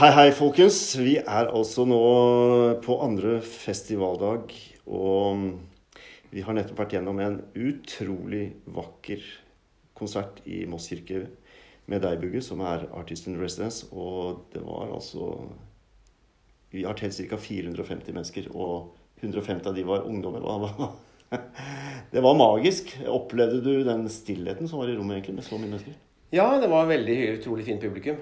[0.00, 0.78] Hei, hei, folkens.
[0.96, 1.96] Vi er altså nå
[2.80, 4.54] på andre festivaldag.
[4.88, 5.42] Og
[6.32, 9.26] vi har nettopp vært gjennom en utrolig vakker
[10.00, 11.26] konsert i Moss kirke
[11.84, 13.90] med deg, Bugge, som er artist in residence.
[13.92, 15.28] Og det var altså
[16.72, 17.36] Vi har telt ca.
[17.36, 20.48] 450 mennesker, og 150 av de var ungdommer.
[22.14, 22.96] Det var magisk.
[23.04, 26.00] Opplevde du den stillheten som var i rommet egentlig med så mye mennesker?
[26.32, 28.16] Ja, det var veldig utrolig fint publikum.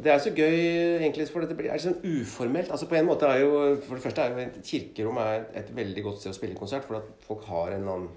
[0.00, 0.56] Det er så gøy,
[1.02, 2.70] egentlig, for det er sånn uformelt.
[2.72, 6.02] Altså på en måte er jo, For det første er jo kirkerom er et veldig
[6.06, 8.08] godt sted å spille konsert, for at folk har en annen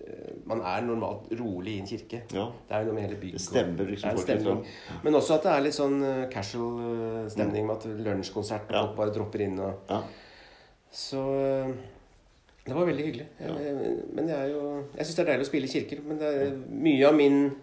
[0.00, 2.22] eh, Man er normalt rolig i en kirke.
[2.32, 2.46] Ja.
[2.68, 3.20] Det er noe med hele.
[3.20, 4.64] Det stemmer liksom Det stemning.
[4.64, 4.96] Ja.
[5.04, 8.86] Men også at det er litt sånn eh, casual eh, stemning med at lunsjkonsert Ja.
[8.96, 10.02] bare dropper inn og Ja.
[10.90, 11.20] Så
[12.64, 13.26] det var veldig hyggelig.
[13.40, 16.18] Jeg- Men det er jo Jeg syns det er deilig å spille i kirker, men
[16.18, 17.56] det er mye av min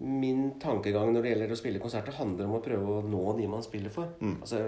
[0.00, 3.46] Min tankegang når det gjelder å spille konserter, handler om å prøve å nå de
[3.52, 4.08] man spiller for.
[4.20, 4.38] Mm.
[4.40, 4.60] Altså,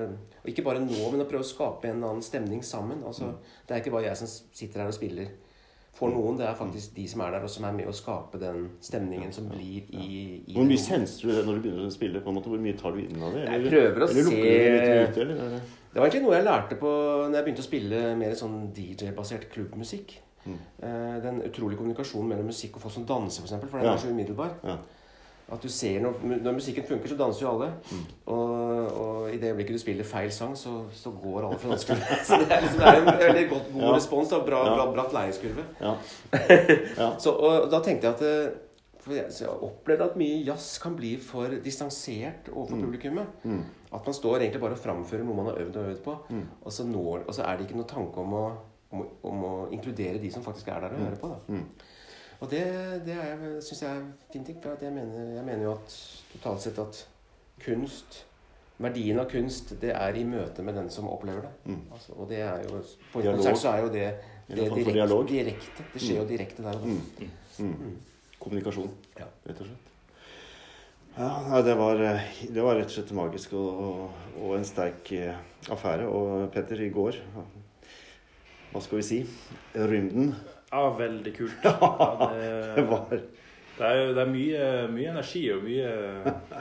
[0.43, 3.01] og ikke bare nå, men å prøve å skape en annen stemning sammen.
[3.05, 3.39] Altså, Mm.
[3.67, 5.27] Det er ikke bare jeg som sitter her og spiller
[5.95, 8.39] for noen, det er faktisk de som er der, og som er med å skape
[8.41, 11.93] den stemningen som blir i, i Hvor mye senser du det når du begynner å
[11.93, 12.21] spille?
[12.21, 12.49] på en måte?
[12.49, 13.45] Hvor mye tar du inn av det?
[13.45, 15.21] Jeg prøver å eller eller se-?
[15.21, 15.37] Eller?
[15.37, 15.63] er det-
[15.95, 16.89] var egentlig noe jeg lærte på
[17.29, 20.17] når jeg begynte å spille mer sånn DJ-basert klubbmusikk.
[20.47, 20.59] Mm.
[20.83, 23.61] Eh, Den utrolige kommunikasjonen mellom musikk og folk som danser, f.eks.
[23.61, 24.57] For, for den er så umiddelbar.
[24.65, 24.77] Ja.
[25.53, 27.67] At du ser når, når musikken funker, så danser jo alle.
[27.93, 28.05] Mm.
[28.33, 32.23] Og, og i det øyeblikket du spiller feil sang, så, så går alle fra dansegulvet.
[32.29, 33.93] Så det er, liksom, det er en veldig godt, god Ja.
[33.97, 34.29] respons.
[34.33, 34.75] Da, bra, Ja.
[34.79, 35.65] bra, bratt læringskurve.
[35.81, 35.93] Ja.
[37.03, 37.11] ja.
[37.19, 38.59] Så, og da tenkte jeg at
[39.03, 42.83] for jeg, jeg opplevde at mye jazz kan bli for distansert overfor Mm.
[42.87, 43.27] publikummet.
[43.45, 43.63] Mm.
[43.93, 46.15] At man står egentlig bare og framfører noe man har øvd og øvd på.
[46.31, 46.45] Mm.
[46.65, 48.45] Og, så når, og så er det ikke noe tanke om å,
[48.93, 51.05] om, om å inkludere de som faktisk er der og Mm.
[51.09, 51.29] hører på.
[51.35, 51.59] Da.
[52.43, 52.49] Mm.
[52.49, 54.51] Og det, det syns jeg er fint.
[54.63, 55.97] For jeg, mener, jeg mener jo at
[56.35, 57.07] totalt sett at
[57.63, 58.25] kunst
[58.83, 61.51] Verdien av kunst, det er i møte med den som opplever det.
[61.71, 61.83] Mm.
[61.95, 62.81] Altså, og det er jo
[63.13, 64.09] På en konsert så er jo det,
[64.49, 65.85] det direkte, direkte.
[65.93, 66.97] Det skjer jo direkte der og da.
[66.97, 67.29] Mm.
[67.59, 67.75] Mm.
[67.93, 68.33] Mm.
[68.43, 69.29] Kommunikasjon, Ja.
[69.47, 69.89] rett og slett.
[71.13, 75.13] Ja, det var, eh, det var rett og slett magisk og, og, og en sterk
[75.13, 75.37] eh,
[75.71, 76.09] affære.
[76.09, 77.21] Og Petter, i går
[78.73, 79.21] Hva skal vi si?
[79.77, 80.35] Rymden.
[80.73, 81.57] Ja, veldig kult.
[81.65, 85.93] Ja, det, Det var det er, det er mye, mye energi og mye,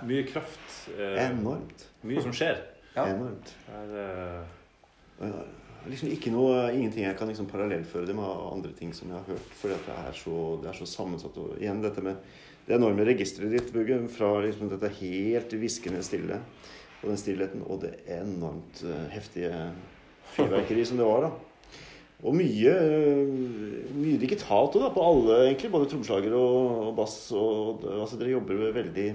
[0.07, 0.69] mye kraft.
[0.95, 1.83] eh, enormt.
[2.07, 2.61] Mye som skjer.
[2.95, 3.03] Ja.
[3.11, 3.51] Enormt.
[3.67, 4.45] Det er,
[5.27, 5.41] eh,
[5.89, 9.31] Liksom ikke noe, ingenting jeg kan liksom parallellføre det med andre ting som jeg har
[9.33, 9.53] hørt.
[9.57, 11.38] For det er så, det er så sammensatt.
[11.41, 12.19] Og igjen dette med
[12.67, 13.97] det enorme registeret ditt, Bugge.
[14.13, 16.38] Fra liksom dette helt hviskende stille
[17.01, 19.72] og den stillheten, og det enormt eh, heftige
[20.35, 21.31] fyrverkeri som det var, da.
[22.24, 25.72] Og mye, eh, mye digitalt da, på alle, egentlig.
[25.74, 27.16] Både trommeslager og, og bass.
[27.34, 29.08] Og, altså, dere jobber veldig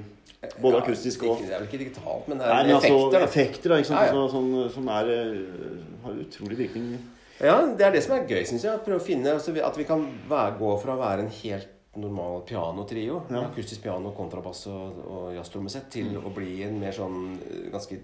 [0.60, 2.76] Både Ja, akustisk og- Det er vel ikke digitalt, men det Nei, er effekter.
[2.76, 3.18] altså, effekter.
[3.18, 3.24] da.
[3.26, 3.76] effekter da?
[3.76, 4.12] Ja, ja.
[4.12, 6.98] Så, sånn, som er, eh, har utrolig virkning.
[7.40, 8.84] Ja, det er det som er gøy, syns jeg.
[8.84, 12.42] Prøve å finne altså, At vi kan være, gå fra å være en helt normal
[12.46, 13.42] pianotrio, Ja.
[13.48, 16.22] akustisk piano, kontrabass og, og jazztrommesett, til Mm.
[16.24, 17.98] å bli en mer sånn eh, ganske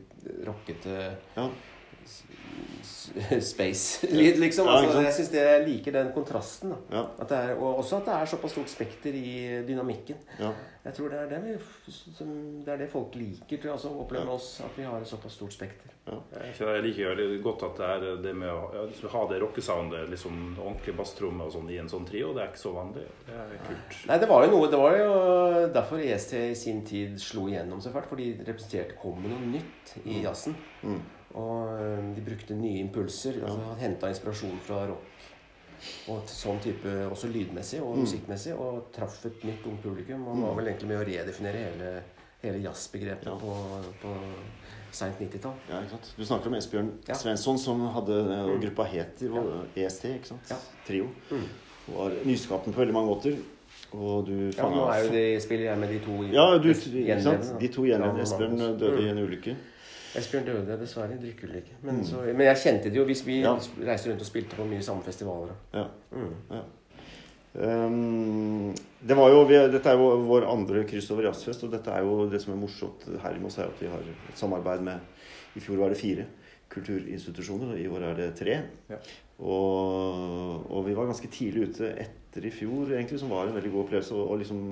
[0.44, 1.48] rockete Ja.
[3.40, 4.66] Space-lyd, liksom.
[4.66, 6.74] Ja, Altså, jeg syns jeg liker den kontrasten.
[6.74, 6.98] da.
[6.98, 7.06] Ja.
[7.20, 10.20] At det er, og også at det er såpass stort spekter i dynamikken.
[10.40, 10.52] ja.
[10.82, 12.30] Jeg tror det er det, vi, som,
[12.64, 14.48] det, er det folk liker, tror jeg, altså, å oppleve med oss.
[14.66, 15.92] At vi har et såpass stort spekter.
[16.74, 21.46] jeg liker godt at det er det med å ha det rockesoundet, liksom ordentlig basstromme
[21.46, 22.32] og sånn i en sånn trio.
[22.34, 23.06] Det er ikke så vanlig.
[23.28, 23.96] Det er kult.
[24.10, 25.14] Nei, det var jo noe Det var jo
[25.78, 28.10] derfor EST i sin tid slo igjennom så fælt.
[28.10, 30.58] For de representerte kom med noe nytt i jazzen.
[30.82, 30.98] Mm.
[31.34, 33.38] Og de brukte nye impulser.
[33.40, 33.46] Ja.
[33.46, 35.08] altså Henta inspirasjon fra rock.
[36.08, 38.02] Og sånn type også lydmessig og Mm.
[38.04, 38.52] musikkmessig.
[38.58, 40.26] Og traff et nytt ungt publikum.
[40.28, 42.02] Og var vel egentlig med å redefinere hele,
[42.42, 43.34] hele jazzbegrepet Ja.
[43.38, 43.56] på,
[44.02, 44.14] på
[44.92, 45.54] seint 90-tall.
[45.70, 46.12] ja, ikke sant?
[46.18, 47.14] Du snakker om Esbjørn Ja.
[47.14, 48.12] Svensson, som hadde
[48.44, 48.60] og Mm.
[48.60, 50.50] gruppa Heter og EST, ikke sant?
[50.50, 50.56] Ja.
[50.86, 51.08] Trio.
[51.30, 51.48] Mm.
[51.88, 53.36] Var nyskapende på veldig mange måter.
[53.94, 57.44] Og du Ja, nå er jo de, spiller jeg med de to Ja, du, gjenlevende,
[57.44, 57.60] sant?
[57.60, 58.22] De to Ja, gjenlevende.
[58.22, 59.18] Esbjørn eh, døde i Mm.
[59.18, 59.56] en ulykke.
[60.18, 61.78] Esbjørn døde dessverre i drikkeulykke.
[61.82, 62.04] Men, Mm.
[62.04, 63.54] så, men jeg kjente det jo hvis vi Ja.
[63.86, 65.54] reiste rundt og spilte på mye samme festivaler.
[65.74, 65.86] Ja.
[66.12, 66.62] Mm.
[67.54, 68.74] Um,
[69.06, 72.00] det var jo, vi, dette er jo vår andre kryss over jazzfest, og dette er
[72.06, 75.00] jo det som er morsomt her i Moss, er at vi har et samarbeid med
[75.56, 76.24] I fjor var det fire
[76.72, 78.54] kulturinstitusjoner, og i år er det tre.
[78.88, 78.96] Ja.
[79.44, 83.72] Og, og vi var ganske tidlig ute etter i fjor, egentlig, som var en veldig
[83.74, 84.14] god opplevelse.
[84.16, 84.62] Og, og liksom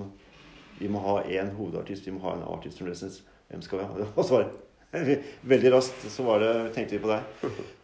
[0.81, 3.21] Vi må ha én hovedartist, vi må ha en artist residence.
[3.51, 4.07] Hvem skal vi ha?
[4.17, 4.53] Og så var det
[4.93, 7.23] veldig raskt så var det, tenkte vi på deg.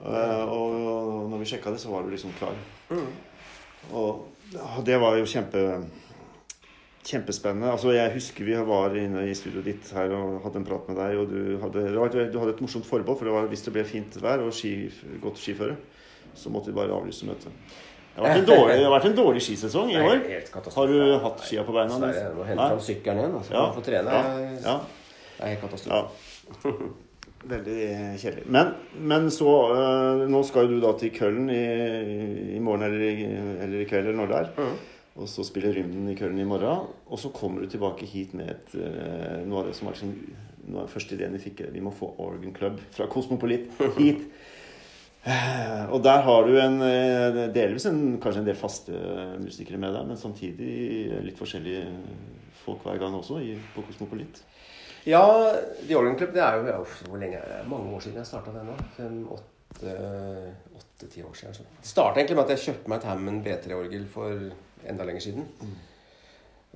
[0.03, 2.57] Og, og når vi sjekka det, så var du liksom klar.
[2.91, 3.07] Mm.
[3.95, 4.27] Og
[4.87, 5.63] det var jo kjempe
[7.07, 7.69] Kjempespennende.
[7.71, 10.97] Altså, jeg husker vi var inne i studioet ditt her og hadde en prat med
[10.99, 11.13] deg.
[11.21, 13.85] Og du hadde, var- du hadde et morsomt forbehold, for det var, hvis det ble
[13.87, 14.73] fint vær og ski,
[15.23, 15.77] godt skiføre,
[16.35, 17.55] så måtte vi bare avlyse møtet.
[18.17, 20.19] Det har vært en dårlig, det har vært en dårlig skisesong i år.
[20.75, 20.99] Har du
[21.29, 21.99] hatt skia på beina?
[22.03, 23.35] Nei, jeg må hente fram sykkelen igjen.
[23.39, 23.65] Altså, Ja.
[23.71, 24.11] for å trene.
[24.11, 24.59] Ja.
[24.67, 24.77] Ja.
[25.37, 25.95] Det er helt katastrofe.
[25.95, 26.26] Ja.
[27.47, 27.79] Veldig
[28.19, 28.45] kjedelig.
[28.51, 28.73] Men,
[29.07, 33.27] men så øh, Nå skal jo du da til Køllen i, i morgen eller i,
[33.63, 34.49] eller i kveld, eller når det er.
[34.59, 34.73] Mm.
[35.17, 36.91] Og så spiller Rymden i Køllen i morgen.
[37.07, 40.17] Og så kommer du tilbake hit med et, øh, noe av det som var liksom,
[40.67, 41.63] noe av den første ideen vi fikk.
[41.73, 43.71] Vi må få Organ Club fra Kosmopolit
[44.01, 44.27] hit.
[45.27, 49.07] Eh, Og der har du en, eh, delvis en, kanskje en del faste
[49.43, 51.87] musikere med deg, men samtidig litt forskjellige
[52.65, 54.43] folk hver gang også i, på Kosmopolit.
[55.07, 55.55] Ja,
[55.87, 57.69] The Organ Club det er jo ja, Hvor lenge er det?
[57.71, 59.37] Mange år siden jeg starta den nå.
[60.77, 61.55] Åtte-ti år siden.
[61.55, 61.67] Så.
[61.83, 64.49] Det starta egentlig med at jeg kjøpte meg et Hammond B3-orgel for
[64.89, 65.47] enda lenger siden.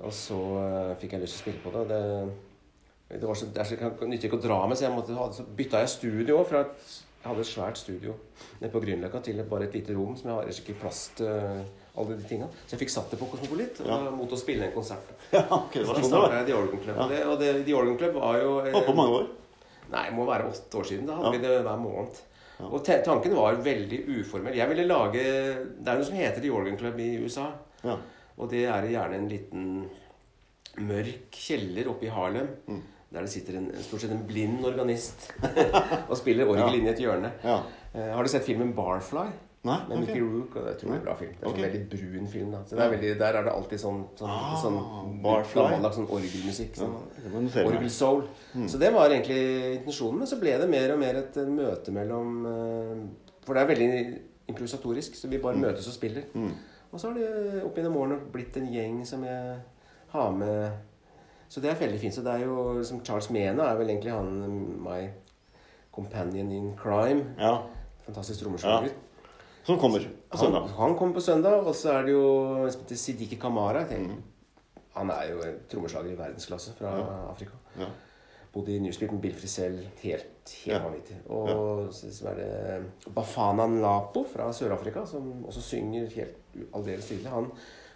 [0.01, 1.83] Og så uh, fikk jeg lyst til å spille på det.
[1.91, 5.27] Det, det, var så, det er nytter ikke å dra med, så jeg måtte ha,
[5.35, 6.39] så bytta jeg studio.
[6.47, 6.87] Fra et,
[7.21, 8.15] jeg hadde et svært studio
[8.61, 11.61] nede på Grünerløkka til bare et lite rom som jeg har ikke plass til eh,
[12.01, 12.47] alle de tinga.
[12.65, 13.99] Så jeg fikk satt det på Kosmopolit Ja.
[14.15, 15.11] mot å spille en konsert.
[15.35, 16.97] Ja, okay, det Så sånn starta jeg The Organ Club.
[16.97, 17.07] Ja.
[17.11, 19.29] Det, og det, The Organ Club var jo eh, på mange år.
[19.91, 21.05] Nei, det må være åtte år siden.
[21.09, 21.37] Da hadde Ja.
[21.37, 22.21] vi det hver måned.
[22.61, 24.53] Og tanken var veldig uformell.
[24.55, 27.47] Jeg ville lage Det er noe som heter The Organ Club i USA.
[27.83, 27.95] Ja.
[28.37, 29.89] Og det er gjerne en liten
[30.81, 32.47] mørk kjeller oppe i Harlem.
[32.69, 32.81] Mm.
[33.11, 35.31] Der det sitter en, stort sett en blind organist
[36.09, 36.75] og spiller orgel Ja.
[36.79, 37.31] inn i et hjørne.
[37.43, 37.61] ja.
[37.91, 39.25] Uh, har du sett filmen Barfly?
[39.67, 39.75] Nei?
[39.89, 39.99] Med ok.
[40.07, 40.55] Mickey Rook.
[40.55, 41.33] Og det er en bra film.
[41.37, 41.63] Det er okay.
[41.63, 42.51] en veldig brun film.
[42.55, 44.77] da Så det er veldig, Der er det alltid sånn, sånn, Ah, sånn
[45.21, 45.59] Barfly.
[45.61, 46.71] gammeldags sånn orgelmusikk.
[46.79, 46.95] Sånn.
[47.19, 47.67] ja, jeg.
[47.67, 48.23] Orgelsoul.
[48.55, 48.67] Mm.
[48.71, 49.41] Så det var egentlig
[49.75, 50.17] intensjonen.
[50.23, 53.03] Men så ble det mer og mer et eh, møte mellom eh,
[53.45, 54.19] For det er veldig
[54.49, 55.61] improvisatorisk, så vi bare Mm.
[55.67, 56.23] møtes og spiller.
[56.33, 56.51] Mm.
[56.93, 59.59] Og så har det opp gjennom årene blitt en gjeng som jeg
[60.15, 60.71] har med
[61.51, 62.15] Så det er veldig fint.
[62.15, 64.29] Så det er jo som Charles Mena er vel egentlig han
[64.85, 65.01] my
[65.91, 67.25] companion in crime.
[67.39, 67.57] Ja.
[68.05, 68.93] Fantastisk trommeslager.
[69.67, 69.99] Som kommer
[70.31, 70.69] på søndag.
[70.77, 73.83] han kommer på søndag, og så er det jo Sidiki Kamara.
[73.87, 74.23] Tenker, Mm.
[74.95, 77.03] Han er jo trommeslager i verdensklasse fra Ja.
[77.31, 77.51] Afrika.
[77.79, 77.85] Ja.
[78.53, 79.77] Bodde i Newspeak med Bill Frisell.
[80.01, 80.79] Helt, helt Ja.
[80.83, 81.15] vanvittig.
[81.29, 86.35] Og så så er det Bafana Nlapo fra Sør-Afrika, som også synger helt
[86.73, 87.29] aldeles tydelig.
[87.29, 87.51] Han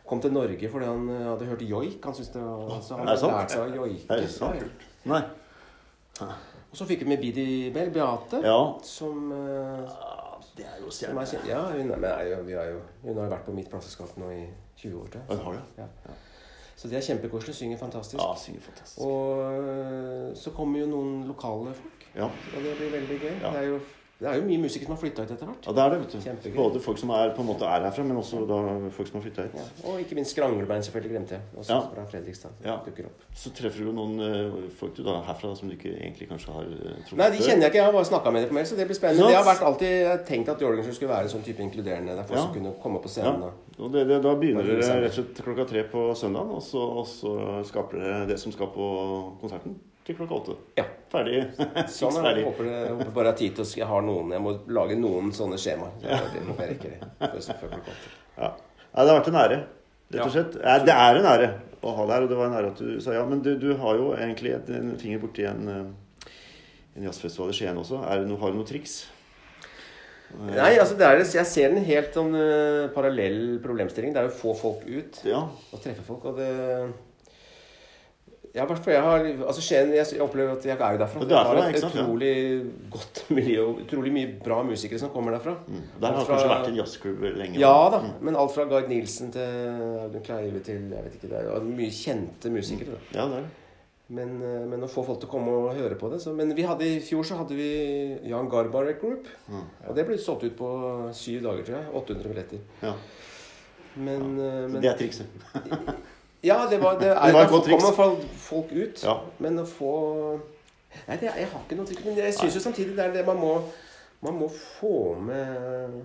[0.08, 2.00] kom til Norge fordi han eh, hadde hørt joik.
[2.06, 3.34] Han syntes det var, så han det sant?
[3.34, 4.06] lærte seg å joike.
[4.10, 4.86] Er det sant?
[5.06, 5.22] Nei.
[6.22, 8.60] Og så fikk vi med Bidi Bell, Beate, Ja.
[8.84, 9.96] som uh,
[10.58, 11.48] Det er jo er.
[11.48, 14.30] Ja, hun, men jo, vi er jo, hun har jo vært på mitt plateselskap nå
[14.32, 14.46] i
[14.78, 15.08] 20 år.
[15.12, 15.54] Til, så?
[15.78, 15.88] Ja.
[16.06, 16.16] Ja.
[16.76, 17.56] Så det er kjempekoselig.
[17.56, 18.20] Synger fantastisk.
[18.22, 19.02] Ja, synger fantastisk.
[19.02, 22.08] Og øh, så kommer jo noen lokale folk.
[22.16, 22.28] Ja.
[22.28, 23.32] Og det blir veldig gøy.
[23.42, 23.52] Ja.
[23.52, 23.80] Det, er jo,
[24.16, 25.66] det er jo mye musikere som har flytta hit etter hvert.
[25.68, 26.20] ja, det er det, vet du.
[26.24, 26.56] Kjempegøy.
[26.56, 28.60] Både folk som er på en måte er herfra, men også da
[28.96, 29.58] folk som har flytta hit.
[29.60, 29.66] Ja.
[29.92, 31.42] Og ikke minst Skranglebein, selvfølgelig, glemte jeg.
[31.58, 31.80] Også Ja.
[31.92, 32.54] fra Fredrikstad.
[32.64, 32.78] Ja.
[32.86, 33.26] dukker opp.
[33.36, 36.64] Så treffer du noen uh, folk du da herfra som du ikke egentlig kanskje har
[36.64, 37.82] uh, trodd Nei, de kjenner jeg ikke.
[37.82, 39.28] Jeg har bare snakka med dem på mail, så det blir spennende.
[39.28, 42.16] Det har vært alltid jeg tenkt at Jorgensen skulle være en sånn type inkluderende.
[42.16, 43.44] Det er folk som kunne komme på scenen.
[43.50, 43.52] Ja.
[43.84, 46.80] Og det, det, da begynner dere rett og slett klokka tre på søndagen, og så,
[46.80, 47.36] og så
[47.68, 48.88] skaper dere det som skal på
[49.42, 49.76] konserten
[50.06, 50.56] til klokka åtte.
[50.78, 50.86] Ja.
[51.12, 51.42] Ferdig.
[51.94, 52.42] Sånn er det.
[52.42, 54.54] Jeg håper, jeg håper bare jeg har tid til å Jeg har noen Jeg må
[54.74, 55.94] lage noen sånne skjemaer.
[56.02, 57.00] Så jeg- Det jeg rekke det.
[57.22, 57.96] åtte.
[58.40, 58.50] Ja.
[58.96, 59.60] Det har vært en ære,
[60.12, 60.56] rett og slett.
[60.64, 61.50] Ja, Det er en ære
[61.86, 63.26] å ha deg her, og det var en ære at du sa ja.
[63.26, 66.30] Men du, du har jo egentlig en finger borti en, eh,
[66.98, 68.02] en jazzfestival i Skien også.
[68.10, 69.06] Er det noe, har du noe triks?
[70.34, 74.12] Eh, Nei, altså det er, jeg ser den helt sånn uh, parallell problemstilling.
[74.16, 75.44] Det er å få folk ut Ja.
[75.72, 76.26] og treffe folk.
[76.26, 76.50] Og det
[78.56, 81.26] ja, hvert jeg har altså Skien, jeg, opplever at jeg er jo derfra.
[81.28, 81.96] Det er et sant?
[81.96, 82.06] Ja.
[82.06, 82.32] utrolig
[82.94, 85.58] godt miljø utrolig mye bra musikere som kommer derfra.
[85.68, 85.82] Mm.
[86.00, 87.60] Der har Alt fra- kanskje vært en jazzklubb lenge?
[87.60, 88.14] Ja da, Mm.
[88.30, 91.92] men alt fra Gard Nielsen til Audun Kleive til jeg vet ikke, det er mye
[91.92, 92.96] kjente musikere.
[92.96, 93.20] da.
[93.20, 93.54] Ja, det er det.
[94.08, 96.54] Men, eh, men å få folk til å komme og høre på det så, Men
[96.56, 99.26] vi hadde, i fjor så hadde vi Jan Garbarek Group.
[99.50, 99.64] Mm.
[99.90, 100.70] Og det ble solgt ut på
[101.12, 101.88] syv dager, tror jeg.
[101.94, 102.60] 800 billetter.
[102.84, 102.94] Ja.
[103.98, 105.26] Men, eh, men Det er trikset.
[106.46, 109.02] Ja, det var, det er, Det kommer folk- folk ut.
[109.04, 109.18] Ja.
[109.40, 109.94] Men å få
[111.08, 112.06] Nei, det, jeg har ikke noe trykk.
[112.06, 113.56] Men jeg syns jo samtidig det er det man må
[114.24, 116.04] Man må få med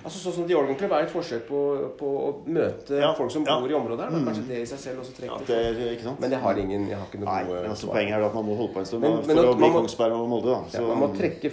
[0.00, 1.58] Altså Sånn som The Organ Club er et forsøk på,
[2.00, 3.58] på å møte Ja, folk som ja.
[3.60, 4.10] bor i området her.
[4.14, 4.16] Da.
[4.22, 4.26] Mm.
[4.30, 5.82] Kanskje det i seg selv også Ja, trekker det folk.
[5.84, 6.20] er, ikke sant?
[6.24, 8.46] Men jeg har ingen Jeg har ikke noe Nei, men altså, poenget er at man
[8.48, 10.12] må holde på en stund Men- da, men for at å bli man må- Kongsberg
[10.16, 10.56] og Molde.
[10.56, 10.78] Da.
[10.80, 11.52] Ja, man må trekke,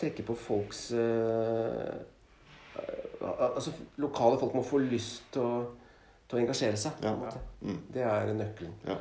[0.00, 1.92] trekke på folks eh,
[3.22, 3.70] Altså
[4.02, 5.52] lokale folk må få lyst til å,
[6.32, 7.02] til å engasjere seg.
[7.04, 7.12] Ja.
[7.14, 7.42] en.
[7.68, 7.80] Mm.
[7.94, 8.72] Det er nøkkelen.
[8.88, 8.96] Ja.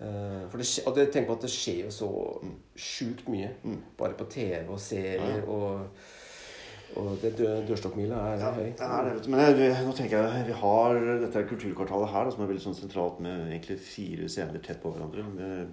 [0.00, 2.08] Eh, for det, og det, tenk på at det skjer jo så
[2.42, 2.54] Mm.
[2.76, 3.50] sjukt mye.
[3.62, 3.82] Mm.
[3.98, 5.44] Bare på TV og serier Ja.
[5.46, 5.86] og
[6.96, 8.64] Og det dø, dørstokkmila er Ja, høy.
[8.74, 9.28] Det er det.
[9.30, 12.74] Men jeg, nå tenker jeg vi har dette kulturkvartalet her, da, som er veldig sånn
[12.74, 15.22] sentralt med egentlig fire scener tett på hverandre.
[15.36, 15.68] Med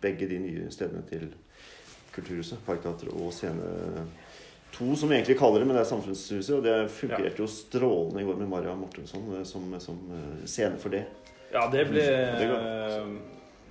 [0.00, 1.34] begge de nye stedene til
[2.12, 4.06] Kulturhuset, Parkteatret og scene
[4.74, 6.52] to, som egentlig kaller det, men det er Samfunnshuset.
[6.58, 10.78] Og det fungerte jo strålende i går med Maria Mortensson eh, som, som eh, scene
[10.80, 11.04] for det.
[11.50, 12.04] Ja, det ble,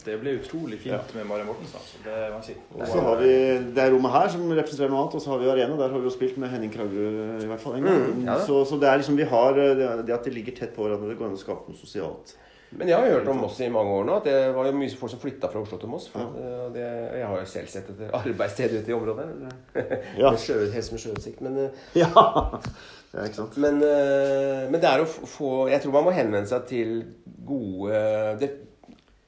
[0.04, 1.80] Det ble utrolig fint med Mari Mortensen.
[1.80, 2.00] Altså.
[2.04, 2.56] Det må jeg si.
[2.76, 3.32] Og så har vi
[3.76, 5.76] det rommet her som representerer noe annet, og så har vi Arena.
[5.80, 8.06] Der har vi jo spilt med Henning Kragerø i hvert fall en gang.
[8.08, 10.56] Mm, ja så, så det er liksom vi har eh, det, det at de ligger
[10.60, 12.36] tett på hverandre, det går an å skape noe sosialt.
[12.78, 14.16] Men jeg har hørt om Moss i mange år nå.
[14.20, 16.06] At det var jo mye folk som flytta fra Oslo til Moss.
[16.14, 16.68] For, ja.
[16.76, 16.86] det,
[17.18, 19.28] jeg har jo selv sett et arbeidssted ute i området.
[20.20, 20.30] Ja.
[20.30, 21.42] Med sjø, helst med sjøutsikt.
[21.46, 21.60] Men,
[21.98, 22.10] ja.
[23.10, 23.56] Ja, ikke sant.
[23.58, 26.92] men, eh, men det er å få Jeg tror man må henvende seg til
[27.48, 28.02] gode
[28.38, 28.50] det,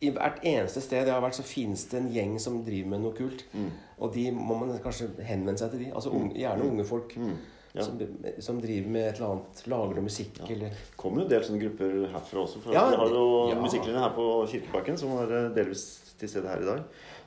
[0.05, 3.01] I hvert eneste sted jeg har vært, så finnes det en gjeng som driver med
[3.01, 3.41] noe kult.
[3.57, 3.71] Mm.
[4.01, 5.89] Og de må man kanskje henvende seg til de.
[5.95, 7.17] Altså unge, Gjerne unge folk.
[7.17, 7.35] Mm.
[7.73, 7.85] Ja.
[7.87, 7.99] Som,
[8.43, 11.43] som driver med et eller annet Lager noe musikk eller Det kommer jo en del
[11.47, 12.59] sånne grupper herfra også.
[12.65, 13.23] For Ja, vi har jo
[13.53, 13.55] ja.
[13.63, 15.85] musikklinjen her på Kirkebakken, som er eh, delvis
[16.19, 16.81] til stede her i dag.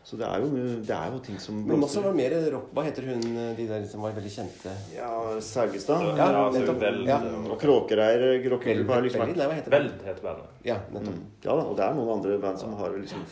[0.05, 0.51] Så det er jo,
[0.85, 2.67] det er jo ting som Men også var mer rock.
[2.77, 3.23] Hva heter hun
[3.57, 4.75] de der som var veldig kjente?
[4.93, 5.09] Ja,
[5.41, 6.05] Saugestad.
[6.11, 7.09] Ja, Ja, altså, nettopp.
[7.09, 7.17] Ja.
[7.49, 9.71] Og Kråkereir Vel- rockegruppa har liksom vært?
[9.73, 10.53] Veld heter bandet.
[10.69, 11.15] Ja, nettopp.
[11.17, 11.25] mm.
[11.49, 13.25] Ja da, og det er noen andre band som har liksom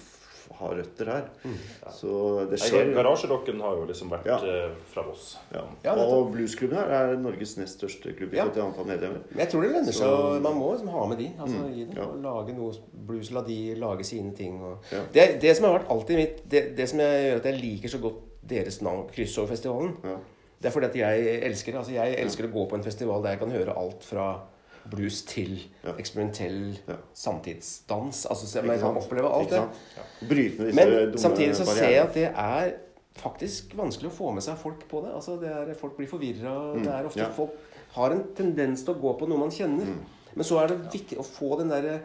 [0.58, 1.24] har røtter her.
[1.44, 1.56] Mm.
[1.90, 2.92] Så det skjer.
[2.94, 4.36] Garasjerocken har jo liksom vært Ja.
[4.36, 5.36] eh, fra Voss.
[5.54, 5.62] Ja.
[5.84, 8.48] Ja, og bluesklubben her er Norges nest største klubb i Ja.
[8.48, 9.20] til antall medlemmer.
[9.30, 11.30] Men jeg tror det lønner seg Man må liksom ha med de.
[11.40, 12.04] Altså, Mm, gi det, ja.
[12.04, 12.72] og lage noe
[13.06, 14.60] blues, la de lage sine ting.
[14.62, 14.78] Og.
[14.92, 15.00] Ja.
[15.12, 17.88] Det, det som har vært alltid mitt det, det som jeg gjør at jeg liker
[17.88, 20.16] så godt deres navn, Kryssoverfestivalen, Ja.
[20.60, 21.78] det er fordi at jeg elsker det.
[21.78, 24.40] Altså, jeg elsker å gå på en festival der jeg kan høre alt fra
[24.90, 25.92] blues til Ja.
[25.98, 26.94] eksperimentell Ja.
[27.14, 28.26] samtidsdans.
[28.30, 29.60] Altså, så man kan oppleve alt det.
[29.96, 30.02] Ja.
[30.28, 32.72] Bryte med disse Men dumme samtidig så ser jeg at det er
[33.14, 35.12] faktisk vanskelig å få med seg folk på det.
[35.14, 36.74] Altså det er, folk blir forvirra.
[36.76, 37.30] Mm, Det er ofte ja.
[37.30, 37.50] folk
[37.92, 39.84] har en tendens til å gå på noe man kjenner.
[39.84, 39.98] Mm.
[40.34, 42.00] Men så er det viktig å få den derre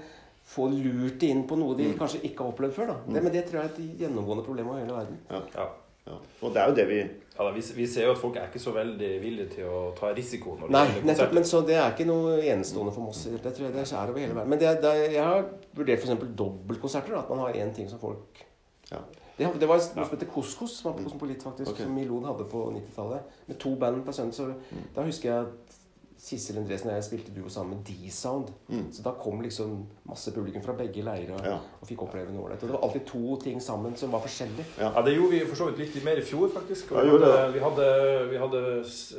[0.47, 1.97] få lurt det inn på noe de Mm.
[1.99, 2.87] kanskje ikke har opplevd før.
[2.87, 2.95] Da.
[3.13, 5.17] Det, men det tror jeg er et gjennomgående problem over hele verden.
[5.55, 5.69] Ja.
[6.07, 6.17] Ja.
[6.41, 6.99] Og det er jo det vi
[7.37, 9.81] Ja, da, vi, vi ser jo at folk er ikke så veldig villige til å
[9.97, 10.55] ta risiko.
[10.57, 13.27] når Nei, nettopp, men så det er ikke noe enestående for Moss.
[13.29, 14.49] Det tror jeg det er over hele verden.
[14.49, 15.45] Men det, det, jeg har
[15.77, 16.25] vurdert f.eks.
[16.39, 17.13] dobbeltkonserter.
[17.19, 18.41] At man har én ting som folk
[18.89, 19.03] Ja.
[19.37, 21.85] Det, det var noe som heter Koskos, som var på Kosmopolit faktisk, okay.
[21.85, 23.35] som Milon hadde på 90-tallet.
[23.45, 24.33] Med to band på søndag.
[24.33, 24.47] Så
[24.95, 25.77] da husker jeg at
[26.17, 28.47] Sissel Endresen og jeg spilte duo sammen med D-Sound.
[28.69, 28.87] Mm.
[28.91, 29.75] Så da kom liksom
[30.09, 31.57] masse publikum fra begge leirer og, Ja.
[31.81, 32.63] og fikk oppleve noe ålreit.
[32.63, 34.65] Og det var alltid to ting sammen som var forskjellige.
[34.81, 36.91] Ja, det gjorde vi for så vidt litt mer i fjor, faktisk.
[36.91, 37.89] Og vi, hadde, vi hadde,
[38.31, 38.63] vi hadde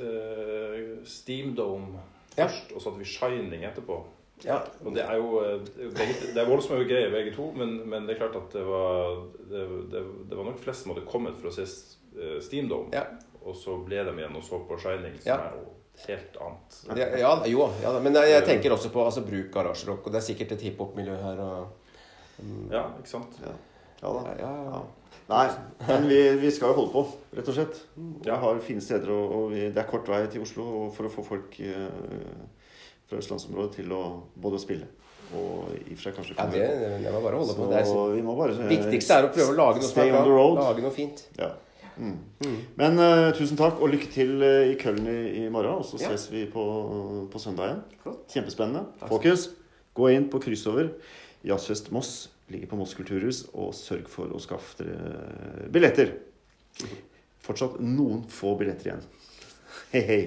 [0.03, 1.99] uh, Steam Dome
[2.37, 2.47] Ja.
[2.47, 4.05] først, og så hadde vi Shining etterpå.
[4.45, 8.15] Ja, Og det er jo eh, Det er voldsomme greier, begge to, men, men det
[8.15, 11.51] er klart at det var det, det, det var nok flest som hadde kommet for
[11.51, 12.93] å se eh, Steam Dome.
[12.95, 13.03] Ja.
[13.43, 15.41] Og så ble de igjen og så på Shining, som Ja.
[15.49, 15.67] er jo
[16.07, 16.79] helt annet.
[16.99, 20.07] ja, ja jo, ja, men jeg, jeg tenker også på altså, bruk garasjerock.
[20.07, 21.43] Og det er sikkert et hiphop-miljø her.
[21.45, 21.91] Og,
[22.43, 23.41] um, Ja, ikke sant?
[23.43, 23.55] Ja,
[24.03, 24.37] ja da.
[24.39, 24.85] ja, ja, ja.
[25.29, 25.47] Nei,
[25.89, 27.03] men vi, vi skal jo holde på,
[27.37, 27.81] rett og slett.
[27.99, 28.39] Vi Ja.
[28.41, 31.13] har fine steder, og, og vi, det er kort vei til Oslo og for å
[31.13, 31.91] få folk eh,
[33.09, 34.01] fra østlandsområdet til å
[34.41, 34.89] både spille
[35.37, 37.01] og i og for seg kanskje ja det, det, på.
[37.05, 37.65] det var bare å holde på.
[37.67, 40.47] Så Det er, vi må bare eh, viktigste er å prøve å lage noe.
[40.63, 41.21] Lage noe fint.
[41.37, 41.51] Ja.
[41.99, 42.17] Mm.
[42.45, 42.57] Mm.
[42.79, 45.81] Men uh, tusen takk, og lykke til eh, i Køllen i, i morgen.
[45.83, 46.13] Og så Ja.
[46.15, 46.63] ses vi på,
[47.33, 47.83] på igjen.
[48.03, 48.25] Flott.
[48.33, 48.85] Kjempespennende.
[49.01, 49.11] Takk.
[49.11, 49.49] Fokus.
[49.99, 50.93] gå inn på kryssover.
[51.45, 56.15] Jazzfest Moss ligger på Moss kulturhus, og sørg for å skaffe dere billetter.
[57.43, 59.05] Fortsatt noen få billetter igjen.
[59.93, 60.21] Hei, hei.